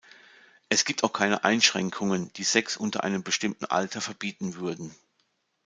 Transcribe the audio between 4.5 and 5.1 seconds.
würden.